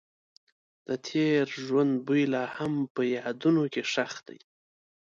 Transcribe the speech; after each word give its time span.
د 0.87 0.89
تېر 1.07 1.43
ژوند 1.65 1.93
بوی 2.05 2.23
لا 2.33 2.45
هم 2.57 2.73
په 2.93 3.01
یادونو 3.15 3.63
کې 3.73 3.81
ښخ 3.91 4.13
دی. 4.27 4.39